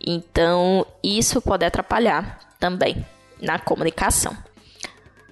Então 0.00 0.86
isso 1.02 1.42
pode 1.42 1.64
atrapalhar 1.64 2.38
também 2.58 3.04
na 3.40 3.58
comunicação. 3.58 4.36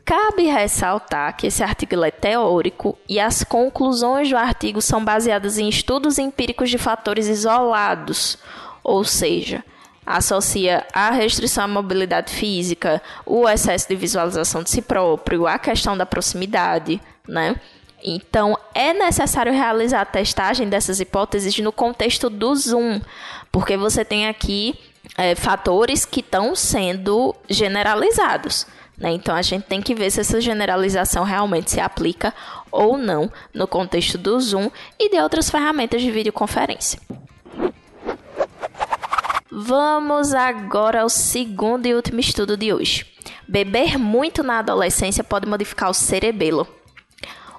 Cabe 0.04 0.44
ressaltar 0.44 1.36
que 1.36 1.48
esse 1.48 1.62
artigo 1.62 2.02
é 2.02 2.10
teórico 2.10 2.98
e 3.06 3.20
as 3.20 3.44
conclusões 3.44 4.30
do 4.30 4.38
artigo 4.38 4.80
são 4.80 5.04
baseadas 5.04 5.58
em 5.58 5.68
estudos 5.68 6.18
empíricos 6.18 6.70
de 6.70 6.78
fatores 6.78 7.26
isolados, 7.26 8.38
ou 8.82 9.04
seja, 9.04 9.62
associa 10.06 10.86
a 10.94 11.10
restrição 11.10 11.64
à 11.64 11.68
mobilidade 11.68 12.32
física, 12.32 13.02
o 13.26 13.46
excesso 13.46 13.86
de 13.86 13.96
visualização 13.96 14.62
de 14.62 14.70
si 14.70 14.80
próprio, 14.80 15.46
a 15.46 15.58
questão 15.58 15.94
da 15.94 16.06
proximidade, 16.06 16.98
né? 17.28 17.54
Então, 18.02 18.56
é 18.74 18.94
necessário 18.94 19.52
realizar 19.52 20.00
a 20.00 20.06
testagem 20.06 20.68
dessas 20.70 21.00
hipóteses 21.00 21.58
no 21.58 21.72
contexto 21.72 22.30
do 22.30 22.54
Zoom, 22.54 23.00
porque 23.52 23.76
você 23.76 24.04
tem 24.04 24.26
aqui 24.26 24.74
é, 25.16 25.34
fatores 25.34 26.04
que 26.04 26.20
estão 26.20 26.54
sendo 26.54 27.34
generalizados. 27.48 28.66
Né? 28.96 29.12
Então 29.12 29.34
a 29.34 29.42
gente 29.42 29.64
tem 29.64 29.80
que 29.80 29.94
ver 29.94 30.10
se 30.10 30.20
essa 30.20 30.40
generalização 30.40 31.24
realmente 31.24 31.70
se 31.70 31.80
aplica 31.80 32.34
ou 32.70 32.98
não 32.98 33.30
no 33.54 33.66
contexto 33.66 34.18
do 34.18 34.38
Zoom 34.40 34.70
e 34.98 35.08
de 35.10 35.20
outras 35.20 35.50
ferramentas 35.50 36.02
de 36.02 36.10
videoconferência. 36.10 37.00
Vamos 39.50 40.34
agora 40.34 41.02
ao 41.02 41.08
segundo 41.08 41.86
e 41.86 41.94
último 41.94 42.20
estudo 42.20 42.56
de 42.56 42.72
hoje. 42.72 43.06
Beber 43.46 43.98
muito 43.98 44.42
na 44.42 44.58
adolescência 44.58 45.24
pode 45.24 45.48
modificar 45.48 45.90
o 45.90 45.94
cerebelo. 45.94 46.68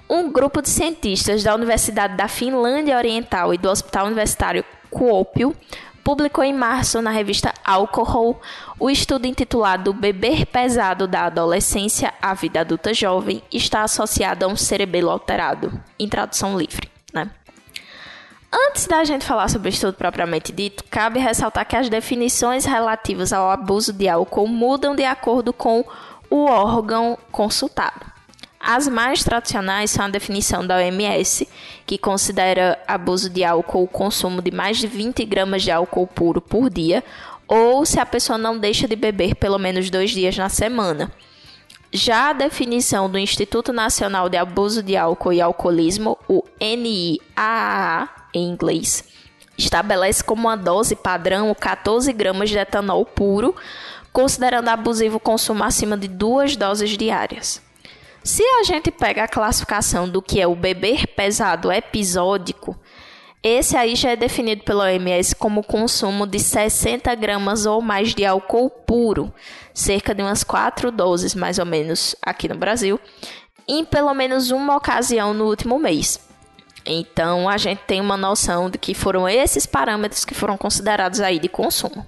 Um 0.08 0.30
grupo 0.30 0.62
de 0.62 0.68
cientistas 0.68 1.42
da 1.42 1.54
Universidade 1.54 2.16
da 2.16 2.28
Finlândia 2.28 2.96
Oriental 2.96 3.52
e 3.52 3.58
do 3.58 3.68
Hospital 3.68 4.06
Universitário 4.06 4.64
Kuopio 4.88 5.54
publicou 6.02 6.42
em 6.44 6.52
março 6.52 7.00
na 7.00 7.10
revista 7.10 7.52
Alcohol 7.64 8.40
o 8.78 8.90
estudo 8.90 9.26
intitulado 9.26 9.92
Beber 9.92 10.46
pesado 10.46 11.06
da 11.06 11.26
adolescência 11.26 12.12
à 12.20 12.34
vida 12.34 12.60
adulta 12.60 12.92
jovem 12.94 13.42
está 13.52 13.82
associado 13.82 14.44
a 14.44 14.48
um 14.48 14.56
cerebelo 14.56 15.10
alterado, 15.10 15.72
em 15.98 16.08
tradução 16.08 16.58
livre, 16.58 16.90
né? 17.12 17.30
Antes 18.52 18.86
da 18.86 19.04
gente 19.04 19.24
falar 19.24 19.48
sobre 19.48 19.68
o 19.68 19.70
estudo 19.70 19.94
propriamente 19.94 20.50
dito, 20.50 20.82
cabe 20.90 21.20
ressaltar 21.20 21.64
que 21.66 21.76
as 21.76 21.88
definições 21.88 22.64
relativas 22.64 23.32
ao 23.32 23.48
abuso 23.48 23.92
de 23.92 24.08
álcool 24.08 24.48
mudam 24.48 24.96
de 24.96 25.04
acordo 25.04 25.52
com 25.52 25.84
o 26.28 26.46
órgão 26.46 27.16
consultado. 27.30 28.10
As 28.62 28.86
mais 28.86 29.24
tradicionais 29.24 29.90
são 29.90 30.04
a 30.04 30.08
definição 30.10 30.66
da 30.66 30.76
OMS, 30.76 31.48
que 31.86 31.96
considera 31.96 32.78
abuso 32.86 33.30
de 33.30 33.42
álcool 33.42 33.84
o 33.84 33.88
consumo 33.88 34.42
de 34.42 34.50
mais 34.50 34.76
de 34.76 34.86
20 34.86 35.24
gramas 35.24 35.62
de 35.62 35.70
álcool 35.70 36.06
puro 36.06 36.42
por 36.42 36.68
dia, 36.68 37.02
ou 37.48 37.86
se 37.86 37.98
a 37.98 38.04
pessoa 38.04 38.36
não 38.36 38.58
deixa 38.58 38.86
de 38.86 38.94
beber 38.94 39.34
pelo 39.34 39.58
menos 39.58 39.88
dois 39.88 40.10
dias 40.10 40.36
na 40.36 40.50
semana. 40.50 41.10
Já 41.90 42.28
a 42.28 42.32
definição 42.34 43.08
do 43.08 43.18
Instituto 43.18 43.72
Nacional 43.72 44.28
de 44.28 44.36
Abuso 44.36 44.82
de 44.82 44.94
Álcool 44.94 45.32
e 45.32 45.40
Alcoolismo, 45.40 46.18
o 46.28 46.44
NIAA 46.60 48.08
em 48.34 48.46
inglês, 48.46 49.04
estabelece 49.56 50.22
como 50.22 50.48
uma 50.48 50.56
dose 50.56 50.94
padrão 50.94 51.52
14 51.58 52.12
gramas 52.12 52.50
de 52.50 52.58
etanol 52.58 53.06
puro, 53.06 53.56
considerando 54.12 54.68
abusivo 54.68 55.16
o 55.16 55.20
consumo 55.20 55.64
acima 55.64 55.96
de 55.96 56.06
duas 56.06 56.56
doses 56.56 56.90
diárias. 56.90 57.69
Se 58.22 58.42
a 58.42 58.62
gente 58.64 58.90
pega 58.90 59.24
a 59.24 59.28
classificação 59.28 60.08
do 60.08 60.20
que 60.20 60.40
é 60.40 60.46
o 60.46 60.54
beber 60.54 61.06
pesado 61.08 61.72
episódico, 61.72 62.78
esse 63.42 63.74
aí 63.76 63.96
já 63.96 64.10
é 64.10 64.16
definido 64.16 64.62
pela 64.62 64.84
OMS 64.84 65.34
como 65.34 65.64
consumo 65.64 66.26
de 66.26 66.38
60 66.38 67.14
gramas 67.14 67.64
ou 67.64 67.80
mais 67.80 68.14
de 68.14 68.26
álcool 68.26 68.68
puro, 68.68 69.32
cerca 69.72 70.14
de 70.14 70.22
umas 70.22 70.44
4 70.44 70.92
doses 70.92 71.34
mais 71.34 71.58
ou 71.58 71.64
menos 71.64 72.14
aqui 72.20 72.46
no 72.46 72.58
Brasil, 72.58 73.00
em 73.66 73.86
pelo 73.86 74.12
menos 74.12 74.50
uma 74.50 74.76
ocasião 74.76 75.32
no 75.32 75.46
último 75.46 75.78
mês. 75.78 76.20
Então 76.84 77.48
a 77.48 77.56
gente 77.56 77.80
tem 77.86 78.02
uma 78.02 78.18
noção 78.18 78.68
de 78.68 78.76
que 78.76 78.92
foram 78.92 79.26
esses 79.26 79.64
parâmetros 79.64 80.26
que 80.26 80.34
foram 80.34 80.58
considerados 80.58 81.20
aí 81.20 81.38
de 81.38 81.48
consumo. 81.48 82.06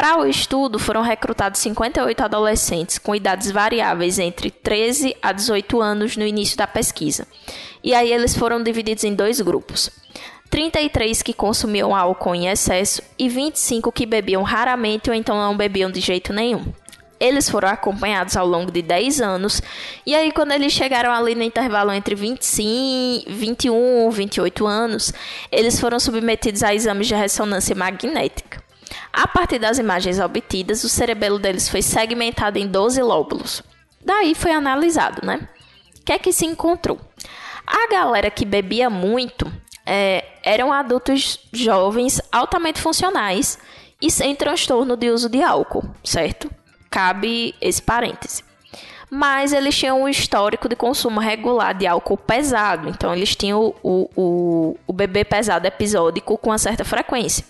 Para 0.00 0.18
o 0.18 0.24
estudo, 0.24 0.78
foram 0.78 1.02
recrutados 1.02 1.60
58 1.60 2.24
adolescentes 2.24 2.96
com 2.96 3.14
idades 3.14 3.50
variáveis 3.50 4.18
entre 4.18 4.50
13 4.50 5.14
a 5.20 5.30
18 5.30 5.78
anos 5.78 6.16
no 6.16 6.26
início 6.26 6.56
da 6.56 6.66
pesquisa. 6.66 7.26
E 7.84 7.94
aí 7.94 8.10
eles 8.10 8.34
foram 8.34 8.62
divididos 8.62 9.04
em 9.04 9.14
dois 9.14 9.42
grupos. 9.42 9.90
33 10.48 11.20
que 11.20 11.34
consumiam 11.34 11.94
álcool 11.94 12.34
em 12.34 12.48
excesso 12.48 13.02
e 13.18 13.28
25 13.28 13.92
que 13.92 14.06
bebiam 14.06 14.42
raramente 14.42 15.10
ou 15.10 15.14
então 15.14 15.36
não 15.36 15.54
bebiam 15.54 15.90
de 15.90 16.00
jeito 16.00 16.32
nenhum. 16.32 16.64
Eles 17.20 17.50
foram 17.50 17.68
acompanhados 17.68 18.38
ao 18.38 18.46
longo 18.46 18.72
de 18.72 18.80
10 18.80 19.20
anos, 19.20 19.60
e 20.06 20.14
aí 20.14 20.32
quando 20.32 20.52
eles 20.52 20.72
chegaram 20.72 21.12
ali 21.12 21.34
no 21.34 21.42
intervalo 21.42 21.92
entre 21.92 22.14
25, 22.14 23.30
21 23.30 24.08
e 24.08 24.14
28 24.14 24.66
anos, 24.66 25.12
eles 25.52 25.78
foram 25.78 26.00
submetidos 26.00 26.62
a 26.62 26.74
exames 26.74 27.06
de 27.06 27.14
ressonância 27.14 27.76
magnética. 27.76 28.69
A 29.12 29.26
partir 29.26 29.58
das 29.58 29.78
imagens 29.78 30.18
obtidas, 30.18 30.84
o 30.84 30.88
cerebelo 30.88 31.38
deles 31.38 31.68
foi 31.68 31.82
segmentado 31.82 32.58
em 32.58 32.66
12 32.66 33.00
lóbulos. 33.02 33.62
Daí 34.04 34.34
foi 34.34 34.52
analisado, 34.52 35.24
né? 35.24 35.48
O 36.00 36.04
que 36.04 36.12
é 36.12 36.18
que 36.18 36.32
se 36.32 36.46
encontrou? 36.46 36.98
A 37.66 37.88
galera 37.88 38.30
que 38.30 38.44
bebia 38.44 38.90
muito 38.90 39.50
é, 39.86 40.24
eram 40.42 40.72
adultos 40.72 41.38
jovens 41.52 42.20
altamente 42.32 42.80
funcionais 42.80 43.58
e 44.00 44.10
sem 44.10 44.34
transtorno 44.34 44.96
de 44.96 45.10
uso 45.10 45.28
de 45.28 45.42
álcool, 45.42 45.84
certo? 46.02 46.50
Cabe 46.90 47.54
esse 47.60 47.82
parêntese. 47.82 48.42
Mas 49.10 49.52
eles 49.52 49.76
tinham 49.76 50.02
um 50.02 50.08
histórico 50.08 50.68
de 50.68 50.76
consumo 50.76 51.18
regular 51.20 51.74
de 51.74 51.86
álcool 51.86 52.16
pesado, 52.16 52.88
então 52.88 53.12
eles 53.12 53.34
tinham 53.34 53.74
o, 53.82 54.08
o, 54.16 54.76
o 54.86 54.92
bebê 54.92 55.24
pesado 55.24 55.66
episódico 55.66 56.38
com 56.38 56.50
uma 56.50 56.58
certa 56.58 56.84
frequência. 56.84 57.44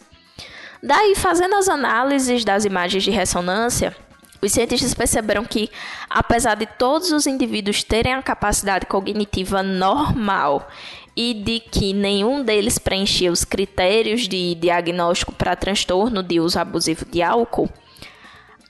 Daí, 0.83 1.15
fazendo 1.15 1.57
as 1.57 1.69
análises 1.69 2.45
das 2.45 2.65
imagens 2.65 3.03
de 3.03 3.11
ressonância, 3.11 3.95
os 4.43 4.53
cientistas 4.53 4.95
perceberam 4.95 5.45
que, 5.45 5.71
apesar 6.09 6.55
de 6.55 6.65
todos 6.65 7.13
os 7.13 7.27
indivíduos 7.27 7.85
terem 7.85 8.15
a 8.15 8.23
capacidade 8.23 8.87
cognitiva 8.87 9.63
normal 9.63 10.67
e 11.15 11.35
de 11.35 11.61
que 11.61 11.93
nenhum 11.93 12.43
deles 12.43 12.79
preenchia 12.79 13.31
os 13.31 13.45
critérios 13.45 14.27
de 14.27 14.55
diagnóstico 14.55 15.33
para 15.33 15.57
transtorno 15.57 16.23
de 16.23 16.41
uso 16.41 16.59
abusivo 16.59 17.05
de 17.05 17.21
álcool, 17.21 17.69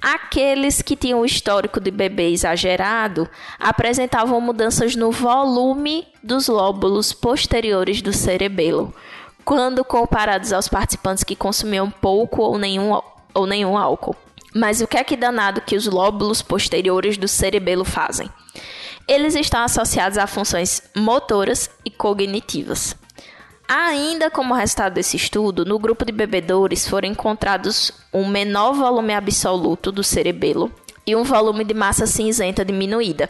aqueles 0.03 0.83
que 0.83 0.97
tinham 0.97 1.21
o 1.21 1.25
histórico 1.25 1.79
de 1.79 1.93
bebê 1.93 2.31
exagerado 2.31 3.29
apresentavam 3.59 4.41
mudanças 4.41 4.97
no 4.97 5.13
volume 5.13 6.09
dos 6.21 6.49
lóbulos 6.49 7.13
posteriores 7.13 8.03
do 8.03 8.13
cerebelo, 8.13 8.93
quando 9.51 9.85
comparados 9.85 10.53
aos 10.53 10.69
participantes 10.69 11.25
que 11.25 11.35
consumiam 11.35 11.91
pouco 11.91 12.41
ou 12.41 12.57
nenhum, 12.57 12.97
ou 13.35 13.47
nenhum 13.49 13.77
álcool. 13.77 14.15
Mas 14.55 14.81
o 14.81 14.87
que 14.87 14.97
é 14.97 15.03
que 15.03 15.17
danado 15.17 15.61
que 15.61 15.75
os 15.75 15.87
lóbulos 15.87 16.41
posteriores 16.41 17.17
do 17.17 17.27
cerebelo 17.27 17.85
fazem? 17.85 18.31
Eles 19.09 19.35
estão 19.35 19.65
associados 19.65 20.19
a 20.19 20.29
funções 20.29 20.85
motoras 20.95 21.69
e 21.85 21.91
cognitivas. 21.91 22.95
Ainda 23.67 24.31
como 24.31 24.55
resultado 24.55 24.95
desse 24.95 25.17
estudo, 25.17 25.65
no 25.65 25.81
grupo 25.81 26.05
de 26.05 26.13
bebedores 26.13 26.87
foram 26.87 27.09
encontrados 27.09 27.91
um 28.15 28.29
menor 28.29 28.73
volume 28.73 29.15
absoluto 29.15 29.91
do 29.91 30.05
cerebelo 30.05 30.71
e 31.05 31.17
um 31.17 31.25
volume 31.25 31.65
de 31.65 31.75
massa 31.75 32.07
cinzenta 32.07 32.65
diminuída. 32.65 33.29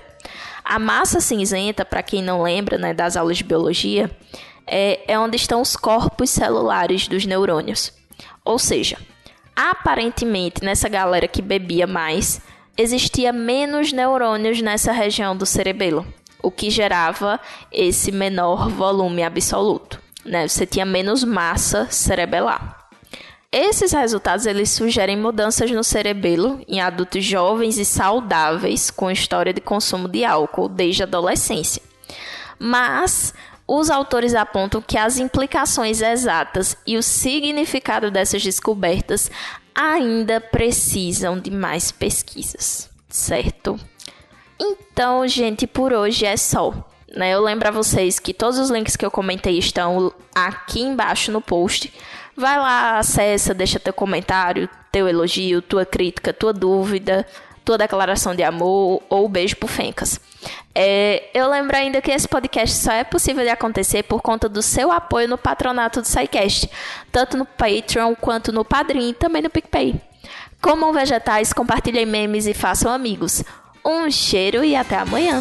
A 0.62 0.78
massa 0.78 1.18
cinzenta, 1.18 1.83
para 1.83 2.02
quem 2.02 2.22
não 2.22 2.42
lembra 2.42 2.76
né, 2.76 2.92
das 2.92 3.16
aulas 3.16 3.38
de 3.38 3.44
biologia, 3.44 4.11
é, 4.70 5.00
é 5.06 5.18
onde 5.18 5.37
estão 5.37 5.61
os 5.61 5.74
corpos 5.74 6.30
celulares 6.30 7.09
dos 7.09 7.26
neurônios. 7.26 7.92
Ou 8.44 8.59
seja, 8.59 8.96
aparentemente 9.56 10.64
nessa 10.64 10.88
galera 10.88 11.26
que 11.26 11.42
bebia 11.42 11.87
mais, 11.87 12.40
existia 12.78 13.33
menos 13.33 13.92
neurônios 13.92 14.62
nessa 14.62 14.92
região 14.92 15.37
do 15.37 15.44
cerebelo, 15.44 16.06
o 16.40 16.50
que 16.50 16.70
gerava 16.70 17.40
esse 17.72 18.12
menor 18.12 18.70
volume 18.70 19.24
absoluto. 19.24 20.00
Né? 20.24 20.46
Você 20.46 20.64
tinha 20.64 20.87
menos 20.87 21.24
massa 21.24 21.87
cerebelar. 21.90 22.78
Esses 23.52 23.90
resultados 23.90 24.46
eles 24.46 24.70
sugerem 24.70 25.16
mudanças 25.16 25.72
no 25.72 25.83
cerebelo 25.83 26.61
em 26.68 26.80
adultos 26.80 27.24
jovens 27.24 27.78
e 27.78 27.85
saudáveis 27.85 28.92
com 28.92 29.11
história 29.11 29.52
de 29.52 29.61
consumo 29.61 30.06
de 30.06 30.24
álcool 30.24 30.68
desde 30.68 31.02
a 31.02 31.06
adolescência. 31.06 31.83
Mas 32.56 33.35
os 33.72 33.88
autores 33.88 34.35
apontam 34.35 34.83
que 34.83 34.98
as 34.98 35.16
implicações 35.16 36.02
exatas 36.02 36.76
e 36.85 36.96
o 36.96 37.02
significado 37.04 38.11
dessas 38.11 38.42
descobertas 38.42 39.30
ainda 39.72 40.40
precisam 40.40 41.38
de 41.38 41.52
mais 41.52 41.92
pesquisas, 41.92 42.90
certo? 43.09 43.78
Então, 44.59 45.24
gente, 45.28 45.68
por 45.68 45.92
hoje 45.92 46.26
é 46.26 46.37
só. 46.37 46.74
Né? 47.14 47.33
Eu 47.33 47.42
lembro 47.42 47.68
a 47.68 47.70
vocês 47.70 48.18
que 48.18 48.35
todos 48.35 48.59
os 48.59 48.70
links 48.70 48.96
que 48.96 49.06
eu 49.06 49.11
comentei 49.11 49.56
estão 49.56 50.12
aqui 50.35 50.80
embaixo 50.80 51.30
no 51.30 51.40
post. 51.40 51.94
Vai 52.37 52.59
lá, 52.59 52.98
acessa, 52.98 53.54
deixa 53.54 53.78
teu 53.78 53.92
comentário, 53.92 54.68
teu 54.90 55.09
elogio, 55.09 55.62
tua 55.62 55.87
crítica, 55.87 56.33
tua 56.33 56.52
dúvida 56.52 57.24
tua 57.70 57.78
declaração 57.78 58.35
de 58.35 58.42
amor 58.42 59.00
ou 59.09 59.28
beijo 59.28 59.56
pro 59.56 59.68
Fencas. 59.68 60.20
É, 60.74 61.30
eu 61.33 61.48
lembro 61.48 61.76
ainda 61.76 62.02
que 62.02 62.11
esse 62.11 62.26
podcast 62.26 62.76
só 62.76 62.90
é 62.90 63.04
possível 63.04 63.44
de 63.44 63.48
acontecer 63.48 64.02
por 64.02 64.20
conta 64.20 64.48
do 64.48 64.61
seu 64.61 64.90
apoio 64.90 65.28
no 65.28 65.38
patronato 65.38 66.00
do 66.00 66.06
SciCast, 66.06 66.68
tanto 67.12 67.37
no 67.37 67.46
Patreon 67.46 68.16
quanto 68.16 68.50
no 68.50 68.64
Padrim 68.64 69.11
e 69.11 69.14
também 69.14 69.42
no 69.42 69.50
PicPay. 69.50 70.00
Comam 70.61 70.92
vegetais, 70.92 71.52
compartilhem 71.52 72.06
memes 72.06 72.46
e 72.46 72.54
façam 72.54 72.90
amigos. 72.90 73.44
Um 73.85 74.11
cheiro 74.11 74.64
e 74.64 74.74
até 74.74 74.96
amanhã! 74.96 75.40